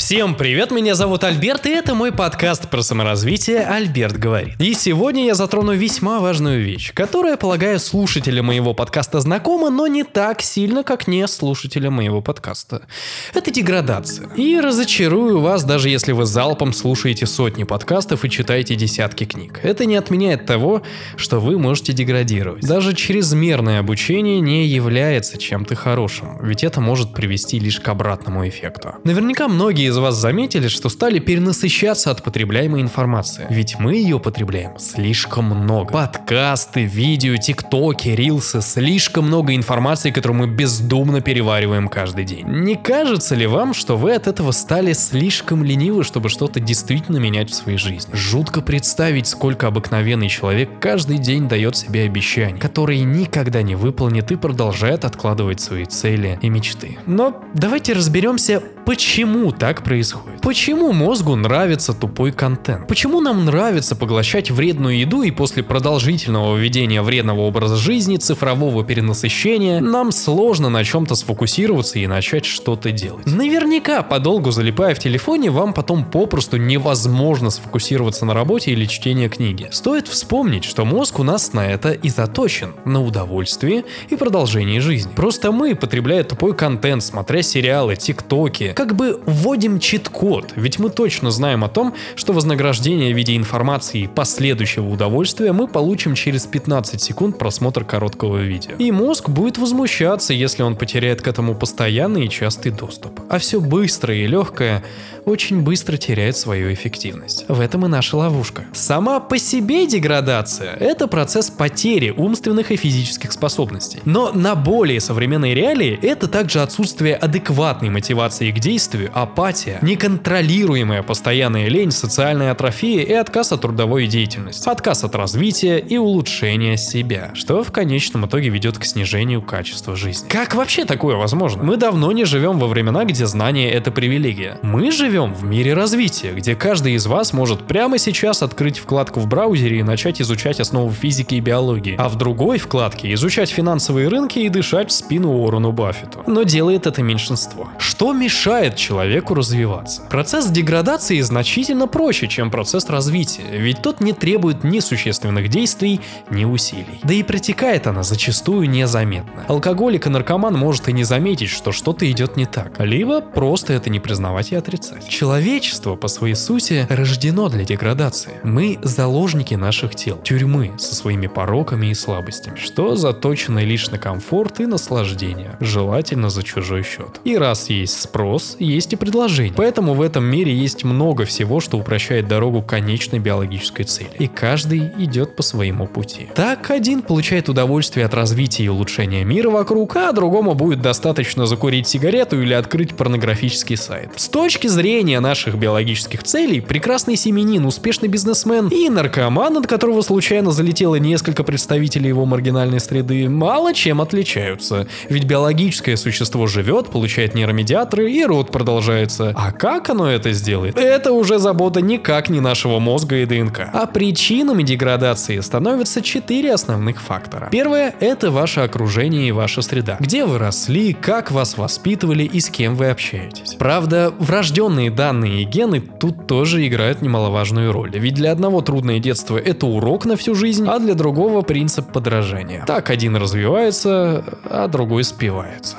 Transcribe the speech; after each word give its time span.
Всем 0.00 0.34
привет, 0.34 0.70
меня 0.70 0.94
зовут 0.94 1.24
Альберт, 1.24 1.66
и 1.66 1.68
это 1.68 1.94
мой 1.94 2.10
подкаст 2.10 2.70
про 2.70 2.80
саморазвитие 2.80 3.60
«Альберт 3.60 4.16
говорит». 4.16 4.58
И 4.58 4.72
сегодня 4.72 5.26
я 5.26 5.34
затрону 5.34 5.74
весьма 5.74 6.20
важную 6.20 6.64
вещь, 6.64 6.94
которая, 6.94 7.36
полагаю, 7.36 7.78
слушателям 7.78 8.46
моего 8.46 8.72
подкаста 8.72 9.20
знакома, 9.20 9.68
но 9.68 9.86
не 9.88 10.02
так 10.02 10.40
сильно, 10.40 10.84
как 10.84 11.06
не 11.06 11.28
слушателям 11.28 11.92
моего 11.92 12.22
подкаста. 12.22 12.86
Это 13.34 13.50
деградация. 13.50 14.30
И 14.36 14.58
разочарую 14.58 15.40
вас, 15.40 15.64
даже 15.64 15.90
если 15.90 16.12
вы 16.12 16.24
залпом 16.24 16.72
слушаете 16.72 17.26
сотни 17.26 17.64
подкастов 17.64 18.24
и 18.24 18.30
читаете 18.30 18.76
десятки 18.76 19.24
книг. 19.24 19.60
Это 19.62 19.84
не 19.84 19.96
отменяет 19.96 20.46
того, 20.46 20.82
что 21.16 21.40
вы 21.40 21.58
можете 21.58 21.92
деградировать. 21.92 22.66
Даже 22.66 22.94
чрезмерное 22.94 23.80
обучение 23.80 24.40
не 24.40 24.66
является 24.66 25.36
чем-то 25.36 25.74
хорошим, 25.74 26.38
ведь 26.42 26.64
это 26.64 26.80
может 26.80 27.12
привести 27.12 27.58
лишь 27.58 27.80
к 27.80 27.88
обратному 27.88 28.48
эффекту. 28.48 28.94
Наверняка 29.04 29.46
многие 29.46 29.89
из 29.90 29.98
вас 29.98 30.14
заметили, 30.14 30.68
что 30.68 30.88
стали 30.88 31.18
перенасыщаться 31.18 32.10
от 32.10 32.22
потребляемой 32.22 32.80
информации. 32.80 33.46
Ведь 33.50 33.78
мы 33.78 33.96
ее 33.96 34.18
потребляем 34.18 34.78
слишком 34.78 35.46
много. 35.46 35.92
Подкасты, 35.92 36.84
видео, 36.84 37.36
тиктоки, 37.36 38.08
рилсы, 38.08 38.62
слишком 38.62 39.26
много 39.26 39.54
информации, 39.54 40.10
которую 40.10 40.38
мы 40.38 40.46
бездумно 40.46 41.20
перевариваем 41.20 41.88
каждый 41.88 42.24
день. 42.24 42.46
Не 42.46 42.76
кажется 42.76 43.34
ли 43.34 43.46
вам, 43.46 43.74
что 43.74 43.96
вы 43.96 44.14
от 44.14 44.26
этого 44.26 44.52
стали 44.52 44.92
слишком 44.92 45.64
ленивы, 45.64 46.04
чтобы 46.04 46.28
что-то 46.28 46.60
действительно 46.60 47.18
менять 47.18 47.50
в 47.50 47.54
своей 47.54 47.78
жизни? 47.78 48.14
Жутко 48.14 48.60
представить, 48.60 49.26
сколько 49.26 49.66
обыкновенный 49.66 50.28
человек 50.28 50.70
каждый 50.80 51.18
день 51.18 51.48
дает 51.48 51.76
себе 51.76 52.02
обещания, 52.04 52.58
которые 52.58 53.02
никогда 53.02 53.62
не 53.62 53.74
выполнит 53.74 54.30
и 54.30 54.36
продолжает 54.36 55.04
откладывать 55.04 55.60
свои 55.60 55.84
цели 55.84 56.38
и 56.42 56.48
мечты. 56.48 56.98
Но 57.06 57.42
давайте 57.54 57.92
разберемся, 57.92 58.62
почему 58.90 59.52
так 59.52 59.84
происходит? 59.84 60.40
Почему 60.40 60.92
мозгу 60.92 61.36
нравится 61.36 61.92
тупой 61.92 62.32
контент? 62.32 62.88
Почему 62.88 63.20
нам 63.20 63.44
нравится 63.44 63.94
поглощать 63.94 64.50
вредную 64.50 64.98
еду 64.98 65.22
и 65.22 65.30
после 65.30 65.62
продолжительного 65.62 66.56
введения 66.56 67.00
вредного 67.00 67.42
образа 67.42 67.76
жизни, 67.76 68.16
цифрового 68.16 68.82
перенасыщения, 68.82 69.78
нам 69.78 70.10
сложно 70.10 70.70
на 70.70 70.82
чем-то 70.82 71.14
сфокусироваться 71.14 72.00
и 72.00 72.08
начать 72.08 72.44
что-то 72.44 72.90
делать? 72.90 73.26
Наверняка, 73.26 74.02
подолгу 74.02 74.50
залипая 74.50 74.96
в 74.96 74.98
телефоне, 74.98 75.52
вам 75.52 75.72
потом 75.72 76.04
попросту 76.04 76.56
невозможно 76.56 77.50
сфокусироваться 77.50 78.24
на 78.24 78.34
работе 78.34 78.72
или 78.72 78.86
чтении 78.86 79.28
книги. 79.28 79.68
Стоит 79.70 80.08
вспомнить, 80.08 80.64
что 80.64 80.84
мозг 80.84 81.20
у 81.20 81.22
нас 81.22 81.52
на 81.52 81.64
это 81.64 81.92
и 81.92 82.08
заточен, 82.08 82.74
на 82.84 83.00
удовольствие 83.00 83.84
и 84.08 84.16
продолжение 84.16 84.80
жизни. 84.80 85.12
Просто 85.14 85.52
мы, 85.52 85.76
потребляя 85.76 86.24
тупой 86.24 86.56
контент, 86.56 87.04
смотря 87.04 87.42
сериалы, 87.42 87.94
тиктоки, 87.94 88.72
как 88.80 88.96
бы 88.96 89.20
вводим 89.26 89.78
чит-код, 89.78 90.54
ведь 90.56 90.78
мы 90.78 90.88
точно 90.88 91.30
знаем 91.30 91.64
о 91.64 91.68
том, 91.68 91.94
что 92.16 92.32
вознаграждение 92.32 93.12
в 93.12 93.16
виде 93.18 93.36
информации 93.36 94.04
и 94.04 94.06
последующего 94.06 94.88
удовольствия 94.88 95.52
мы 95.52 95.68
получим 95.68 96.14
через 96.14 96.46
15 96.46 96.98
секунд 96.98 97.36
просмотра 97.36 97.84
короткого 97.84 98.38
видео. 98.38 98.76
И 98.78 98.90
мозг 98.90 99.28
будет 99.28 99.58
возмущаться, 99.58 100.32
если 100.32 100.62
он 100.62 100.76
потеряет 100.76 101.20
к 101.20 101.28
этому 101.28 101.54
постоянный 101.54 102.24
и 102.24 102.30
частый 102.30 102.72
доступ. 102.72 103.20
А 103.28 103.38
все 103.38 103.60
быстрое 103.60 104.16
и 104.16 104.26
легкое 104.26 104.82
очень 105.26 105.60
быстро 105.60 105.98
теряет 105.98 106.38
свою 106.38 106.72
эффективность. 106.72 107.44
В 107.48 107.60
этом 107.60 107.84
и 107.84 107.88
наша 107.88 108.16
ловушка. 108.16 108.64
Сама 108.72 109.20
по 109.20 109.36
себе 109.38 109.86
деградация– 109.86 110.74
это 110.80 111.06
процесс 111.06 111.50
потери 111.50 112.10
умственных 112.10 112.70
и 112.70 112.76
физических 112.76 113.32
способностей. 113.32 114.00
Но 114.06 114.32
на 114.32 114.54
более 114.54 115.00
современной 115.00 115.52
реалии 115.52 115.98
это 116.00 116.28
также 116.28 116.62
отсутствие 116.62 117.14
адекватной 117.14 117.90
мотивации 117.90 118.50
к 118.50 118.58
действию, 118.70 119.10
апатия, 119.12 119.80
неконтролируемая 119.82 121.02
постоянная 121.02 121.66
лень, 121.66 121.90
социальная 121.90 122.52
атрофия 122.52 123.02
и 123.02 123.12
отказ 123.12 123.50
от 123.50 123.62
трудовой 123.62 124.06
деятельности, 124.06 124.68
отказ 124.68 125.02
от 125.02 125.16
развития 125.16 125.78
и 125.78 125.96
улучшения 125.96 126.76
себя, 126.76 127.32
что 127.34 127.64
в 127.64 127.72
конечном 127.72 128.26
итоге 128.26 128.48
ведет 128.48 128.78
к 128.78 128.84
снижению 128.84 129.42
качества 129.42 129.96
жизни. 129.96 130.28
Как 130.28 130.54
вообще 130.54 130.84
такое 130.84 131.16
возможно? 131.16 131.64
Мы 131.64 131.78
давно 131.78 132.12
не 132.12 132.24
живем 132.24 132.60
во 132.60 132.68
времена, 132.68 133.04
где 133.04 133.26
знание– 133.26 133.68
это 133.72 133.90
привилегия. 133.90 134.60
Мы 134.62 134.92
живем 134.92 135.34
в 135.34 135.42
мире 135.42 135.74
развития, 135.74 136.30
где 136.32 136.54
каждый 136.54 136.92
из 136.92 137.06
вас 137.06 137.32
может 137.32 137.66
прямо 137.66 137.98
сейчас 137.98 138.40
открыть 138.40 138.78
вкладку 138.78 139.18
в 139.18 139.26
браузере 139.26 139.80
и 139.80 139.82
начать 139.82 140.22
изучать 140.22 140.60
основы 140.60 140.92
физики 140.92 141.34
и 141.34 141.40
биологии, 141.40 141.96
а 141.98 142.08
в 142.08 142.14
другой 142.14 142.58
вкладке 142.58 143.12
изучать 143.14 143.50
финансовые 143.50 144.06
рынки 144.06 144.38
и 144.38 144.48
дышать 144.48 144.90
в 144.90 144.92
спину 144.92 145.32
Уоррену 145.32 145.72
Баффету. 145.72 146.22
Но 146.28 146.44
делает 146.44 146.86
это 146.86 147.02
меньшинство. 147.02 147.68
Что 147.78 148.12
мешает 148.12 148.49
человеку 148.76 149.34
развиваться? 149.34 150.02
Процесс 150.10 150.46
деградации 150.46 151.20
значительно 151.20 151.86
проще, 151.86 152.28
чем 152.28 152.50
процесс 152.50 152.88
развития, 152.88 153.44
ведь 153.52 153.82
тот 153.82 154.00
не 154.00 154.12
требует 154.12 154.64
ни 154.64 154.80
существенных 154.80 155.48
действий, 155.48 156.00
ни 156.30 156.44
усилий. 156.44 157.00
Да 157.02 157.14
и 157.14 157.22
протекает 157.22 157.86
она 157.86 158.02
зачастую 158.02 158.68
незаметно. 158.68 159.44
Алкоголик 159.48 160.06
и 160.06 160.10
наркоман 160.10 160.54
может 160.54 160.88
и 160.88 160.92
не 160.92 161.04
заметить, 161.04 161.50
что 161.50 161.72
что-то 161.72 162.10
идет 162.10 162.36
не 162.36 162.46
так, 162.46 162.80
либо 162.80 163.20
просто 163.20 163.72
это 163.72 163.90
не 163.90 164.00
признавать 164.00 164.52
и 164.52 164.56
отрицать. 164.56 165.08
Человечество 165.08 165.96
по 165.96 166.08
своей 166.08 166.34
сути 166.34 166.86
рождено 166.88 167.48
для 167.48 167.64
деградации. 167.64 168.40
Мы 168.42 168.78
заложники 168.82 169.54
наших 169.54 169.94
тел, 169.94 170.18
тюрьмы 170.18 170.72
со 170.78 170.94
своими 170.94 171.26
пороками 171.26 171.86
и 171.88 171.94
слабостями, 171.94 172.56
что 172.56 172.96
заточено 172.96 173.60
лишь 173.60 173.90
на 173.90 173.98
комфорт 173.98 174.60
и 174.60 174.66
наслаждение, 174.66 175.56
желательно 175.60 176.30
за 176.30 176.42
чужой 176.42 176.82
счет. 176.82 177.20
И 177.24 177.36
раз 177.36 177.70
есть 177.70 178.00
спрос, 178.00 178.39
есть 178.58 178.92
и 178.92 178.96
предложение. 178.96 179.52
Поэтому 179.56 179.94
в 179.94 180.02
этом 180.02 180.24
мире 180.24 180.54
есть 180.54 180.84
много 180.84 181.24
всего, 181.24 181.60
что 181.60 181.78
упрощает 181.78 182.28
дорогу 182.28 182.62
к 182.62 182.66
конечной 182.66 183.18
биологической 183.18 183.84
цели. 183.84 184.10
И 184.18 184.26
каждый 184.26 184.90
идет 184.98 185.36
по 185.36 185.42
своему 185.42 185.86
пути. 185.86 186.28
Так 186.34 186.70
один 186.70 187.02
получает 187.02 187.48
удовольствие 187.48 188.06
от 188.06 188.14
развития 188.14 188.64
и 188.64 188.68
улучшения 188.68 189.24
мира 189.24 189.50
вокруг, 189.50 189.96
а 189.96 190.12
другому 190.12 190.54
будет 190.54 190.82
достаточно 190.82 191.46
закурить 191.46 191.88
сигарету 191.88 192.40
или 192.40 192.52
открыть 192.54 192.94
порнографический 192.94 193.76
сайт. 193.76 194.10
С 194.16 194.28
точки 194.28 194.66
зрения 194.66 195.20
наших 195.20 195.56
биологических 195.56 196.22
целей, 196.22 196.60
прекрасный 196.60 197.16
семенин, 197.16 197.64
успешный 197.66 198.08
бизнесмен 198.08 198.68
и 198.68 198.88
наркоман, 198.88 199.56
от 199.56 199.66
которого 199.66 200.02
случайно 200.02 200.52
залетело 200.52 200.96
несколько 200.96 201.44
представителей 201.44 202.08
его 202.08 202.24
маргинальной 202.24 202.80
среды, 202.80 203.28
мало 203.28 203.74
чем 203.74 204.00
отличаются. 204.00 204.86
Ведь 205.08 205.24
биологическое 205.24 205.96
существо 205.96 206.46
живет, 206.46 206.90
получает 206.90 207.34
нейромедиаторы 207.34 208.10
и 208.10 208.24
род 208.30 208.50
продолжается. 208.50 209.32
А 209.36 209.52
как 209.52 209.90
оно 209.90 210.10
это 210.10 210.32
сделает? 210.32 210.78
Это 210.78 211.12
уже 211.12 211.38
забота 211.38 211.80
никак 211.80 212.30
не 212.30 212.40
нашего 212.40 212.78
мозга 212.78 213.16
и 213.16 213.26
ДНК. 213.26 213.68
А 213.72 213.86
причинами 213.86 214.62
деградации 214.62 215.40
становятся 215.40 216.00
четыре 216.00 216.54
основных 216.54 217.02
фактора. 217.02 217.48
Первое– 217.52 217.94
это 218.00 218.30
ваше 218.30 218.60
окружение 218.60 219.28
и 219.28 219.32
ваша 219.32 219.62
среда. 219.62 219.96
Где 220.00 220.24
вы 220.24 220.38
росли, 220.38 220.94
как 220.94 221.30
вас 221.30 221.58
воспитывали 221.58 222.24
и 222.24 222.40
с 222.40 222.48
кем 222.48 222.76
вы 222.76 222.90
общаетесь. 222.90 223.54
Правда, 223.54 224.12
врожденные 224.18 224.70
Врожденные 224.70 224.90
данные 224.90 225.42
и 225.42 225.44
гены 225.44 225.80
тут 225.80 226.26
тоже 226.26 226.66
играют 226.66 227.02
немаловажную 227.02 227.72
роль. 227.72 227.90
Ведь 227.92 228.14
для 228.14 228.30
одного 228.30 228.60
трудное 228.60 228.98
детство 228.98 229.36
это 229.36 229.66
урок 229.66 230.04
на 230.04 230.16
всю 230.16 230.34
жизнь, 230.34 230.66
а 230.68 230.78
для 230.78 230.94
другого 230.94 231.42
принцип 231.42 231.92
подражания. 231.92 232.64
Так 232.66 232.90
один 232.90 233.16
развивается, 233.16 234.24
а 234.44 234.68
другой 234.68 235.04
спивается. 235.04 235.76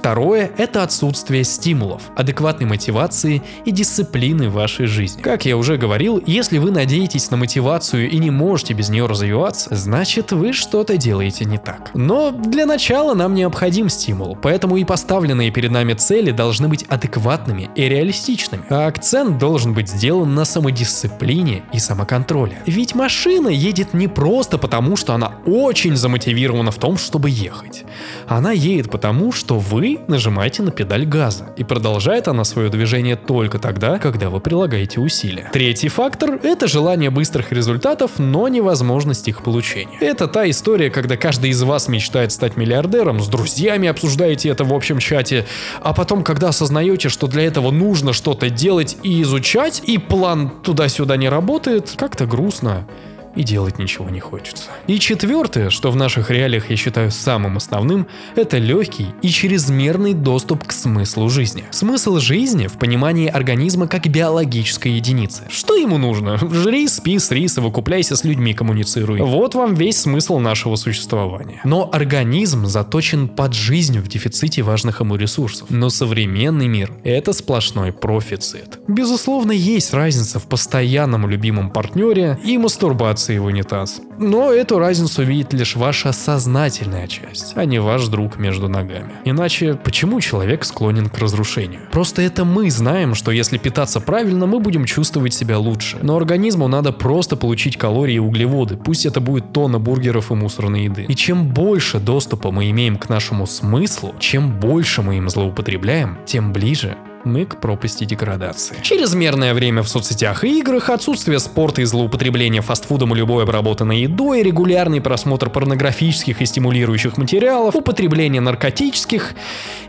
Второе– 0.00 0.50
это 0.56 0.82
отсутствие 0.82 1.44
стимулов, 1.44 2.04
адекватной 2.16 2.66
мотивации 2.66 3.42
и 3.66 3.70
дисциплины 3.70 4.48
в 4.48 4.54
вашей 4.54 4.86
жизни. 4.86 5.20
Как 5.20 5.44
я 5.44 5.58
уже 5.58 5.76
говорил, 5.76 6.22
если 6.24 6.56
вы 6.56 6.70
надеетесь 6.70 7.30
на 7.30 7.36
мотивацию 7.36 8.08
и 8.08 8.16
не 8.16 8.30
можете 8.30 8.72
без 8.72 8.88
нее 8.88 9.04
развиваться, 9.04 9.74
значит 9.74 10.32
вы 10.32 10.54
что-то 10.54 10.96
делаете 10.96 11.44
не 11.44 11.58
так. 11.58 11.90
Но 11.92 12.30
для 12.30 12.64
начала 12.64 13.12
нам 13.12 13.34
необходим 13.34 13.90
стимул, 13.90 14.38
поэтому 14.40 14.78
и 14.78 14.84
поставленные 14.84 15.50
перед 15.50 15.70
нами 15.70 15.92
цели 15.92 16.30
должны 16.30 16.68
быть 16.68 16.84
адекватными 16.84 17.68
и 17.74 17.82
реалистичными. 17.82 18.64
А 18.70 18.86
акцент 18.86 19.36
должен 19.36 19.74
быть 19.74 19.90
сделан 19.90 20.34
на 20.34 20.46
самодисциплине 20.46 21.64
и 21.74 21.78
самоконтроле. 21.78 22.62
Ведь 22.64 22.94
машина 22.94 23.48
едет 23.48 23.92
не 23.92 24.08
просто 24.08 24.56
потому, 24.56 24.96
что 24.96 25.12
она 25.12 25.34
очень 25.44 25.94
замотивирована 25.94 26.70
в 26.70 26.76
том, 26.76 26.96
чтобы 26.96 27.28
ехать. 27.28 27.84
Она 28.26 28.52
едет 28.52 28.90
потому, 28.90 29.30
что 29.30 29.58
вы 29.58 29.89
нажимаете 30.06 30.62
на 30.62 30.70
педаль 30.70 31.04
газа, 31.04 31.52
и 31.56 31.64
продолжает 31.64 32.28
она 32.28 32.44
свое 32.44 32.68
движение 32.68 33.16
только 33.16 33.58
тогда, 33.58 33.98
когда 33.98 34.30
вы 34.30 34.40
прилагаете 34.40 35.00
усилия. 35.00 35.50
Третий 35.52 35.88
фактор– 35.88 36.38
это 36.42 36.66
желание 36.68 37.10
быстрых 37.10 37.52
результатов, 37.52 38.12
но 38.18 38.48
невозможность 38.48 39.28
их 39.28 39.42
получения. 39.42 39.98
Это 40.00 40.28
та 40.28 40.48
история, 40.48 40.90
когда 40.90 41.16
каждый 41.16 41.50
из 41.50 41.62
вас 41.62 41.88
мечтает 41.88 42.32
стать 42.32 42.56
миллиардером, 42.56 43.20
с 43.20 43.28
друзьями 43.28 43.88
обсуждаете 43.88 44.48
это 44.48 44.64
в 44.64 44.72
общем 44.72 44.98
чате, 44.98 45.46
а 45.80 45.92
потом, 45.92 46.22
когда 46.22 46.48
осознаете, 46.48 47.08
что 47.08 47.26
для 47.26 47.42
этого 47.42 47.70
нужно 47.70 48.12
что-то 48.12 48.50
делать 48.50 48.96
и 49.02 49.22
изучать, 49.22 49.82
и 49.86 49.98
план 49.98 50.50
туда-сюда 50.62 51.16
не 51.16 51.28
работает, 51.28 51.94
как-то 51.96 52.26
грустно 52.26 52.86
и 53.36 53.42
делать 53.42 53.78
ничего 53.78 54.08
не 54.10 54.20
хочется. 54.20 54.64
И 54.86 54.98
четвертое, 54.98 55.70
что 55.70 55.90
в 55.90 55.96
наших 55.96 56.30
реалиях 56.30 56.70
я 56.70 56.76
считаю 56.76 57.10
самым 57.10 57.56
основным, 57.56 58.06
это 58.36 58.58
легкий 58.58 59.08
и 59.22 59.28
чрезмерный 59.28 60.14
доступ 60.14 60.64
к 60.64 60.72
смыслу 60.72 61.28
жизни. 61.28 61.64
Смысл 61.70 62.18
жизни 62.18 62.66
в 62.66 62.74
понимании 62.74 63.28
организма 63.28 63.86
как 63.86 64.06
биологической 64.08 64.92
единицы. 64.92 65.44
Что 65.48 65.76
ему 65.76 65.98
нужно? 65.98 66.38
Жри, 66.38 66.88
спи, 66.88 67.18
срис 67.18 67.58
и 67.58 67.60
выкупляйся 67.60 68.16
с 68.16 68.24
людьми, 68.24 68.54
коммуницируй. 68.54 69.20
Вот 69.20 69.54
вам 69.54 69.74
весь 69.74 70.00
смысл 70.00 70.38
нашего 70.38 70.76
существования. 70.76 71.60
Но 71.64 71.88
организм 71.92 72.66
заточен 72.66 73.28
под 73.28 73.54
жизнь 73.54 73.98
в 73.98 74.08
дефиците 74.08 74.62
важных 74.62 75.00
ему 75.00 75.16
ресурсов. 75.16 75.68
Но 75.70 75.90
современный 75.90 76.68
мир– 76.68 76.92
это 77.04 77.32
сплошной 77.32 77.92
профицит. 77.92 78.78
Безусловно, 78.88 79.52
есть 79.52 79.94
разница 79.94 80.38
в 80.38 80.46
постоянном 80.46 81.28
любимом 81.28 81.70
партнере 81.70 82.38
и 82.44 82.58
мастурбации 82.58 83.29
в 83.38 83.44
унитаз. 83.44 84.00
Но 84.18 84.52
эту 84.52 84.78
разницу 84.78 85.22
видит 85.22 85.52
лишь 85.52 85.76
ваша 85.76 86.12
сознательная 86.12 87.06
часть, 87.06 87.52
а 87.56 87.64
не 87.64 87.80
ваш 87.80 88.06
друг 88.08 88.38
между 88.38 88.68
ногами. 88.68 89.12
Иначе, 89.24 89.74
почему 89.74 90.20
человек 90.20 90.64
склонен 90.64 91.08
к 91.08 91.18
разрушению? 91.18 91.82
Просто 91.92 92.22
это 92.22 92.44
мы 92.44 92.70
знаем, 92.70 93.14
что 93.14 93.30
если 93.30 93.58
питаться 93.58 94.00
правильно, 94.00 94.46
мы 94.46 94.60
будем 94.60 94.84
чувствовать 94.84 95.34
себя 95.34 95.58
лучше. 95.58 95.98
Но 96.02 96.16
организму 96.16 96.68
надо 96.68 96.92
просто 96.92 97.36
получить 97.36 97.76
калории 97.76 98.14
и 98.14 98.18
углеводы, 98.18 98.76
пусть 98.76 99.06
это 99.06 99.20
будет 99.20 99.52
тонна 99.52 99.78
бургеров 99.78 100.30
и 100.30 100.34
мусорной 100.34 100.84
еды. 100.84 101.06
И 101.08 101.14
чем 101.14 101.48
больше 101.48 101.98
доступа 101.98 102.50
мы 102.50 102.70
имеем 102.70 102.96
к 102.96 103.08
нашему 103.08 103.46
смыслу, 103.46 104.14
чем 104.18 104.58
больше 104.58 105.02
мы 105.02 105.16
им 105.16 105.28
злоупотребляем, 105.28 106.18
тем 106.26 106.52
ближе 106.52 106.96
мы 107.24 107.44
к 107.44 107.60
пропасти 107.60 108.04
деградации. 108.04 108.76
Чрезмерное 108.82 109.54
время 109.54 109.82
в 109.82 109.88
соцсетях 109.88 110.44
и 110.44 110.58
играх, 110.60 110.90
отсутствие 110.90 111.38
спорта 111.38 111.82
и 111.82 111.84
злоупотребления 111.84 112.62
фастфудом 112.62 113.14
и 113.14 113.18
любой 113.18 113.44
обработанной 113.44 114.00
едой, 114.00 114.42
регулярный 114.42 115.00
просмотр 115.00 115.50
порнографических 115.50 116.40
и 116.40 116.46
стимулирующих 116.46 117.16
материалов, 117.16 117.74
употребление 117.74 118.40
наркотических 118.40 119.34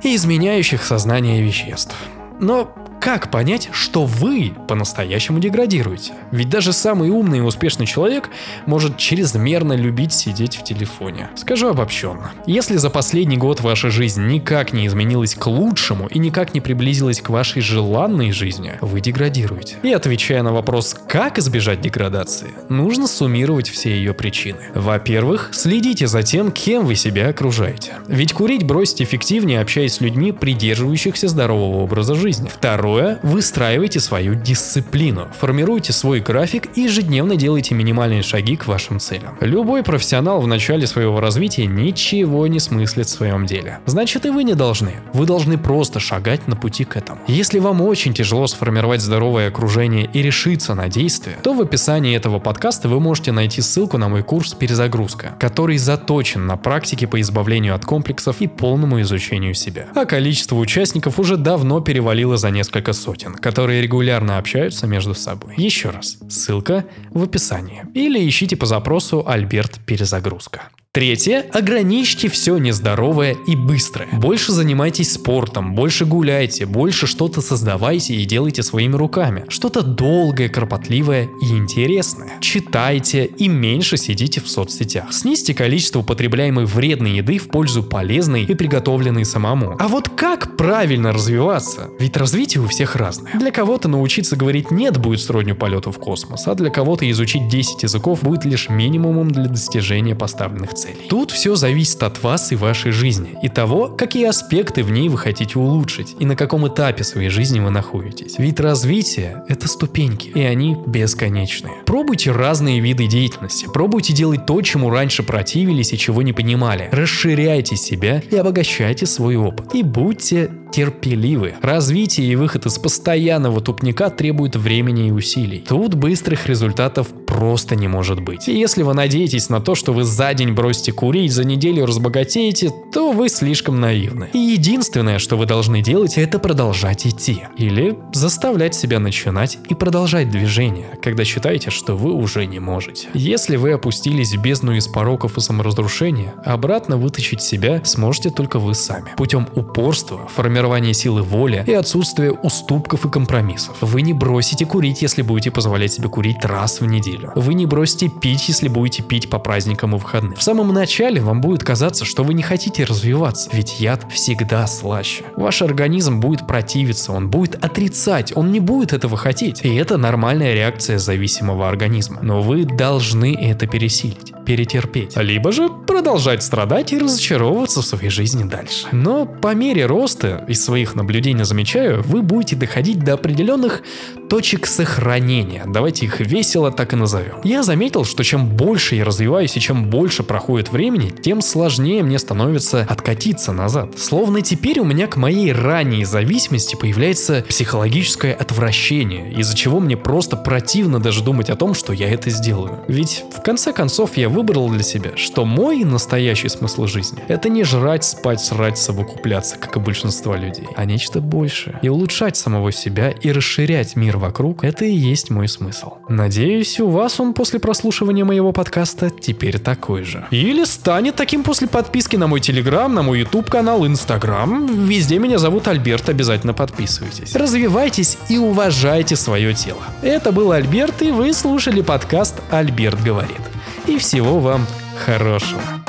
и 0.03 0.15
изменяющих 0.15 0.83
сознание 0.83 1.41
веществ. 1.41 1.95
Но 2.39 2.73
как 3.01 3.31
понять, 3.31 3.69
что 3.71 4.05
вы 4.05 4.53
по-настоящему 4.67 5.39
деградируете? 5.39 6.13
Ведь 6.31 6.49
даже 6.49 6.71
самый 6.71 7.09
умный 7.09 7.39
и 7.39 7.41
успешный 7.41 7.87
человек 7.87 8.29
может 8.67 8.97
чрезмерно 8.97 9.73
любить 9.73 10.13
сидеть 10.13 10.55
в 10.55 10.63
телефоне. 10.63 11.27
Скажу 11.35 11.69
обобщенно. 11.69 12.31
Если 12.45 12.77
за 12.77 12.91
последний 12.91 13.37
год 13.37 13.59
ваша 13.61 13.89
жизнь 13.89 14.27
никак 14.27 14.71
не 14.71 14.85
изменилась 14.85 15.33
к 15.33 15.47
лучшему 15.47 16.07
и 16.07 16.19
никак 16.19 16.53
не 16.53 16.61
приблизилась 16.61 17.21
к 17.21 17.29
вашей 17.29 17.63
желанной 17.63 18.31
жизни, 18.31 18.73
вы 18.81 19.01
деградируете. 19.01 19.77
И 19.81 19.91
отвечая 19.91 20.43
на 20.43 20.53
вопрос, 20.53 20.95
как 21.07 21.39
избежать 21.39 21.81
деградации, 21.81 22.51
нужно 22.69 23.07
суммировать 23.07 23.67
все 23.67 23.95
ее 23.95 24.13
причины. 24.13 24.59
Во-первых, 24.75 25.49
следите 25.53 26.05
за 26.05 26.21
тем, 26.21 26.51
кем 26.51 26.85
вы 26.85 26.93
себя 26.93 27.29
окружаете. 27.29 27.93
Ведь 28.07 28.33
курить 28.33 28.63
бросить 28.63 29.01
эффективнее, 29.01 29.59
общаясь 29.59 29.95
с 29.95 30.01
людьми, 30.01 30.31
придерживающихся 30.31 31.27
здорового 31.27 31.81
образа 31.81 32.13
жизни. 32.13 32.47
Второе, 32.47 32.90
Второе, 32.91 33.19
выстраивайте 33.23 34.01
свою 34.01 34.35
дисциплину, 34.35 35.29
формируйте 35.39 35.93
свой 35.93 36.19
график 36.19 36.77
и 36.77 36.81
ежедневно 36.81 37.37
делайте 37.37 37.73
минимальные 37.73 38.21
шаги 38.21 38.57
к 38.57 38.67
вашим 38.67 38.99
целям. 38.99 39.37
Любой 39.39 39.81
профессионал 39.81 40.41
в 40.41 40.47
начале 40.47 40.85
своего 40.85 41.21
развития 41.21 41.67
ничего 41.67 42.47
не 42.47 42.59
смыслит 42.59 43.07
в 43.07 43.09
своем 43.09 43.45
деле. 43.45 43.79
Значит 43.85 44.25
и 44.25 44.29
вы 44.29 44.43
не 44.43 44.55
должны. 44.55 44.91
Вы 45.13 45.25
должны 45.25 45.57
просто 45.57 46.01
шагать 46.01 46.49
на 46.49 46.57
пути 46.57 46.83
к 46.83 46.97
этому. 46.97 47.21
Если 47.27 47.59
вам 47.59 47.79
очень 47.79 48.13
тяжело 48.13 48.45
сформировать 48.47 48.99
здоровое 48.99 49.47
окружение 49.47 50.09
и 50.11 50.21
решиться 50.21 50.75
на 50.75 50.89
действие, 50.89 51.37
то 51.41 51.53
в 51.53 51.61
описании 51.61 52.13
этого 52.13 52.39
подкаста 52.39 52.89
вы 52.89 52.99
можете 52.99 53.31
найти 53.31 53.61
ссылку 53.61 53.97
на 53.97 54.09
мой 54.09 54.21
курс 54.21 54.53
«Перезагрузка», 54.53 55.35
который 55.39 55.77
заточен 55.77 56.45
на 56.45 56.57
практике 56.57 57.07
по 57.07 57.21
избавлению 57.21 57.73
от 57.73 57.85
комплексов 57.85 58.41
и 58.41 58.47
полному 58.47 58.99
изучению 58.99 59.53
себя. 59.53 59.87
А 59.95 60.03
количество 60.03 60.57
участников 60.57 61.19
уже 61.19 61.37
давно 61.37 61.79
перевалило 61.79 62.35
за 62.35 62.49
несколько 62.49 62.80
несколько 62.81 62.93
сотен, 62.93 63.35
которые 63.35 63.81
регулярно 63.81 64.37
общаются 64.37 64.87
между 64.87 65.13
собой. 65.13 65.53
Еще 65.57 65.89
раз, 65.89 66.17
ссылка 66.29 66.85
в 67.11 67.23
описании. 67.23 67.85
Или 67.93 68.27
ищите 68.27 68.55
по 68.55 68.65
запросу 68.65 69.23
Альберт 69.27 69.79
Перезагрузка. 69.85 70.69
Третье. 70.93 71.45
Ограничьте 71.53 72.27
все 72.27 72.57
нездоровое 72.57 73.37
и 73.47 73.55
быстрое. 73.55 74.09
Больше 74.11 74.51
занимайтесь 74.51 75.13
спортом, 75.13 75.73
больше 75.73 76.03
гуляйте, 76.03 76.65
больше 76.65 77.07
что-то 77.07 77.39
создавайте 77.39 78.13
и 78.15 78.25
делайте 78.25 78.61
своими 78.61 78.97
руками. 78.97 79.45
Что-то 79.47 79.83
долгое, 79.83 80.49
кропотливое 80.49 81.29
и 81.41 81.45
интересное. 81.55 82.31
Читайте 82.41 83.23
и 83.23 83.47
меньше 83.47 83.95
сидите 83.95 84.41
в 84.41 84.49
соцсетях. 84.49 85.13
Снизьте 85.13 85.53
количество 85.53 85.99
употребляемой 85.99 86.65
вредной 86.65 87.11
еды 87.11 87.37
в 87.37 87.47
пользу 87.47 87.83
полезной 87.83 88.43
и 88.43 88.53
приготовленной 88.53 89.23
самому. 89.23 89.77
А 89.79 89.87
вот 89.87 90.09
как 90.09 90.57
правильно 90.57 91.13
развиваться? 91.13 91.87
Ведь 92.01 92.17
развитие 92.17 92.61
у 92.63 92.67
всех 92.67 92.97
разное. 92.97 93.31
Для 93.39 93.51
кого-то 93.51 93.87
научиться 93.87 94.35
говорить 94.35 94.71
«нет» 94.71 94.97
будет 94.97 95.21
сродню 95.21 95.55
полету 95.55 95.93
в 95.93 95.99
космос, 95.99 96.49
а 96.49 96.55
для 96.55 96.69
кого-то 96.69 97.09
изучить 97.09 97.47
10 97.47 97.83
языков 97.83 98.23
будет 98.23 98.43
лишь 98.43 98.67
минимумом 98.67 99.31
для 99.31 99.45
достижения 99.45 100.15
поставленных 100.15 100.73
целей 100.73 100.80
целей. 100.81 101.07
Тут 101.09 101.31
все 101.31 101.55
зависит 101.55 102.01
от 102.03 102.21
вас 102.23 102.51
и 102.51 102.55
вашей 102.55 102.91
жизни, 102.91 103.37
и 103.43 103.49
того, 103.49 103.89
какие 103.89 104.25
аспекты 104.25 104.83
в 104.83 104.91
ней 104.91 105.09
вы 105.09 105.17
хотите 105.17 105.59
улучшить, 105.59 106.15
и 106.19 106.25
на 106.25 106.35
каком 106.35 106.67
этапе 106.67 107.03
своей 107.03 107.29
жизни 107.29 107.59
вы 107.59 107.69
находитесь. 107.69 108.35
Ведь 108.37 108.59
развитие— 108.59 109.43
это 109.47 109.67
ступеньки, 109.67 110.29
и 110.29 110.41
они 110.41 110.77
бесконечные. 110.87 111.73
Пробуйте 111.85 112.31
разные 112.31 112.79
виды 112.79 113.07
деятельности, 113.07 113.67
пробуйте 113.71 114.13
делать 114.13 114.45
то, 114.45 114.61
чему 114.61 114.89
раньше 114.89 115.23
противились 115.23 115.93
и 115.93 115.97
чего 115.97 116.21
не 116.21 116.33
понимали. 116.33 116.89
Расширяйте 116.91 117.75
себя 117.75 118.21
и 118.31 118.35
обогащайте 118.35 119.05
свой 119.05 119.35
опыт. 119.35 119.73
И 119.75 119.83
будьте 119.83 120.51
терпеливы. 120.71 121.55
Развитие 121.61 122.31
и 122.31 122.35
выход 122.35 122.65
из 122.65 122.77
постоянного 122.79 123.61
тупника 123.61 124.09
требует 124.09 124.55
времени 124.55 125.09
и 125.09 125.11
усилий. 125.11 125.59
Тут 125.67 125.95
быстрых 125.95 126.47
результатов 126.47 127.07
просто 127.31 127.77
не 127.77 127.87
может 127.87 128.19
быть. 128.19 128.49
И 128.49 128.59
если 128.59 128.83
вы 128.83 128.93
надеетесь 128.93 129.47
на 129.47 129.61
то, 129.61 129.73
что 129.73 129.93
вы 129.93 130.03
за 130.03 130.33
день 130.33 130.51
бросите 130.51 130.91
курить, 130.91 131.31
за 131.31 131.45
неделю 131.45 131.85
разбогатеете, 131.85 132.73
то 132.91 133.13
вы 133.13 133.29
слишком 133.29 133.79
наивны. 133.79 134.29
И 134.33 134.37
единственное, 134.37 135.17
что 135.17 135.37
вы 135.37 135.45
должны 135.45 135.81
делать, 135.81 136.17
это 136.17 136.39
продолжать 136.39 137.07
идти. 137.07 137.43
Или 137.55 137.97
заставлять 138.11 138.75
себя 138.75 138.99
начинать 138.99 139.59
и 139.69 139.75
продолжать 139.75 140.29
движение, 140.29 140.87
когда 141.01 141.23
считаете, 141.23 141.69
что 141.69 141.95
вы 141.95 142.11
уже 142.11 142.45
не 142.45 142.59
можете. 142.59 143.07
Если 143.13 143.55
вы 143.55 143.71
опустились 143.71 144.33
в 144.33 144.41
бездну 144.41 144.73
из 144.73 144.89
пороков 144.89 145.37
и 145.37 145.41
саморазрушения, 145.41 146.33
обратно 146.43 146.97
вытащить 146.97 147.41
себя 147.41 147.81
сможете 147.85 148.29
только 148.29 148.59
вы 148.59 148.75
сами. 148.75 149.11
Путем 149.15 149.47
упорства, 149.55 150.27
формирования 150.27 150.93
силы 150.93 151.21
воли 151.21 151.63
и 151.65 151.71
отсутствие 151.71 152.33
уступков 152.33 153.05
и 153.05 153.09
компромиссов. 153.09 153.77
Вы 153.79 154.01
не 154.01 154.11
бросите 154.11 154.65
курить, 154.65 155.01
если 155.01 155.21
будете 155.21 155.49
позволять 155.49 155.93
себе 155.93 156.09
курить 156.09 156.43
раз 156.43 156.81
в 156.81 156.85
неделю. 157.21 157.31
Вы 157.35 157.53
не 157.53 157.65
бросите 157.65 158.09
пить, 158.09 158.47
если 158.47 158.67
будете 158.67 159.03
пить 159.03 159.29
по 159.29 159.39
праздникам 159.39 159.95
и 159.95 159.99
выходным. 159.99 160.35
В 160.35 160.43
самом 160.43 160.73
начале 160.73 161.21
вам 161.21 161.41
будет 161.41 161.63
казаться, 161.63 162.05
что 162.05 162.23
вы 162.23 162.33
не 162.33 162.43
хотите 162.43 162.83
развиваться, 162.83 163.49
ведь 163.53 163.79
яд 163.79 164.05
всегда 164.11 164.67
слаще. 164.67 165.23
Ваш 165.35 165.61
организм 165.61 166.19
будет 166.19 166.47
противиться, 166.47 167.11
он 167.11 167.29
будет 167.29 167.63
отрицать, 167.63 168.35
он 168.35 168.51
не 168.51 168.59
будет 168.59 168.93
этого 168.93 169.17
хотеть. 169.17 169.63
И 169.63 169.75
это 169.75 169.97
нормальная 169.97 170.53
реакция 170.53 170.97
зависимого 170.97 171.67
организма. 171.67 172.19
Но 172.21 172.41
вы 172.41 172.65
должны 172.65 173.35
это 173.35 173.67
пересилить, 173.67 174.33
перетерпеть. 174.45 175.15
Либо 175.17 175.51
же 175.51 175.69
продолжать 175.69 176.43
страдать 176.43 176.93
и 176.93 176.97
разочаровываться 176.97 177.81
в 177.81 177.85
своей 177.85 178.09
жизни 178.09 178.43
дальше. 178.43 178.87
Но 178.91 179.25
по 179.25 179.53
мере 179.53 179.85
роста 179.85 180.45
из 180.47 180.63
своих 180.63 180.95
наблюдений 180.95 181.43
замечаю, 181.43 182.03
вы 182.03 182.21
будете 182.21 182.55
доходить 182.55 182.99
до 182.99 183.13
определенных 183.13 183.83
точек 184.29 184.65
сохранения. 184.65 185.63
Давайте 185.67 186.05
их 186.05 186.19
весело 186.21 186.71
так 186.71 186.93
и 186.93 186.95
назовем. 186.95 187.35
Я 187.43 187.63
заметил, 187.63 188.05
что 188.05 188.23
чем 188.23 188.47
больше 188.47 188.95
я 188.95 189.03
развиваюсь 189.03 189.57
и 189.57 189.59
чем 189.59 189.89
больше 189.89 190.23
проходит 190.23 190.71
времени, 190.71 191.09
тем 191.09 191.41
сложнее 191.41 192.01
мне 192.03 192.17
становится 192.17 192.85
откатиться 192.89 193.51
назад. 193.51 193.99
Словно 193.99 194.41
теперь 194.41 194.79
у 194.79 194.85
меня 194.85 195.07
к 195.07 195.17
моей 195.17 195.51
ранней 195.51 196.05
зависимости 196.05 196.75
появляется 196.75 197.43
психологическое 197.47 198.33
отвращение, 198.33 199.33
из-за 199.33 199.55
чего 199.55 199.79
мне 199.79 199.97
просто 199.97 200.37
противно 200.37 200.99
даже 200.99 201.23
думать 201.23 201.49
о 201.49 201.55
том, 201.55 201.73
что 201.73 201.91
я 201.91 202.09
это 202.09 202.29
сделаю. 202.29 202.79
Ведь 202.87 203.25
в 203.35 203.41
конце 203.41 203.73
концов 203.73 204.15
я 204.15 204.29
выбрал 204.31 204.69
для 204.69 204.83
себя, 204.83 205.11
что 205.15 205.45
мой 205.45 205.83
настоящий 205.83 206.49
смысл 206.49 206.87
жизни– 206.87 207.19
это 207.27 207.49
не 207.49 207.63
жрать, 207.63 208.03
спать, 208.03 208.41
срать, 208.41 208.77
совокупляться, 208.77 209.57
как 209.57 209.75
и 209.75 209.79
большинство 209.79 210.35
людей, 210.35 210.67
а 210.75 210.85
нечто 210.85 211.21
большее. 211.21 211.79
И 211.81 211.89
улучшать 211.89 212.37
самого 212.37 212.71
себя 212.71 213.11
и 213.11 213.31
расширять 213.31 213.95
мир 213.95 214.17
вокруг– 214.17 214.63
это 214.65 214.85
и 214.85 214.93
есть 214.93 215.29
мой 215.29 215.47
смысл. 215.47 215.93
Надеюсь, 216.09 216.79
у 216.79 216.87
вас 216.87 217.19
он 217.19 217.33
после 217.33 217.59
прослушивания 217.59 218.25
моего 218.25 218.51
подкаста 218.51 219.09
теперь 219.09 219.59
такой 219.59 220.03
же. 220.03 220.25
Или 220.31 220.63
станет 220.63 221.15
таким 221.15 221.43
после 221.43 221.67
подписки 221.67 222.15
на 222.15 222.27
мой 222.27 222.39
телеграм, 222.39 222.93
на 222.93 223.03
мой 223.03 223.19
YouTube 223.19 223.49
канал, 223.49 223.85
инстаграм. 223.85 224.85
Везде 224.87 225.19
меня 225.19 225.37
зовут 225.37 225.67
Альберт, 225.67 226.09
обязательно 226.09 226.53
подписывайтесь. 226.53 227.35
Развивайтесь 227.35 228.17
и 228.29 228.37
уважайте 228.37 229.15
свое 229.15 229.53
тело. 229.53 229.81
Это 230.01 230.31
был 230.31 230.51
Альберт, 230.51 231.01
и 231.01 231.11
вы 231.11 231.33
слушали 231.33 231.81
подкаст 231.81 232.35
«Альберт 232.51 233.01
говорит». 233.03 233.50
И 233.87 233.97
всего 233.97 234.39
вам 234.39 234.65
хорошего. 234.97 235.80